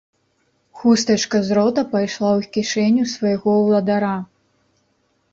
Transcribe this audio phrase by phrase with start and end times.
[0.77, 4.15] Хустачка з рота пайшла ў кішэню свайго ўладара.